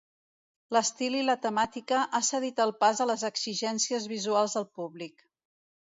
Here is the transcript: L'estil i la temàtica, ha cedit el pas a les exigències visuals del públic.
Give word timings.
L'estil 0.75 1.17
i 1.17 1.19
la 1.25 1.35
temàtica, 1.43 1.99
ha 2.19 2.23
cedit 2.29 2.63
el 2.67 2.73
pas 2.85 3.05
a 3.05 3.09
les 3.13 3.27
exigències 3.33 4.09
visuals 4.17 4.57
del 4.59 4.71
públic. 4.81 5.27